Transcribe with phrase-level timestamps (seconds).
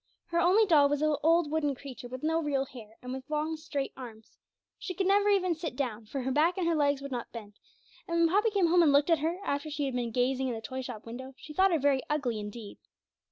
[0.29, 3.55] Her only doll was an old wooden creature with no real hair, and with long
[3.55, 4.35] straight arms;
[4.79, 7.59] she could never even sit down, for her back and her legs would not bend,
[8.07, 10.55] and when Poppy came home and looked at her after she had been gazing in
[10.55, 12.79] the toy shop window she thought her very ugly indeed.